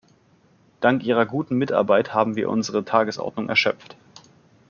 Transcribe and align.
Dank 0.79 1.03
Ihrer 1.03 1.27
guten 1.27 1.57
Mitarbeit 1.57 2.11
haben 2.11 2.35
wir 2.35 2.49
unsere 2.49 2.83
Tagesordnung 2.83 3.49
erschöpft. 3.49 3.95